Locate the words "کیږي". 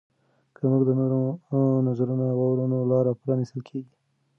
3.69-3.93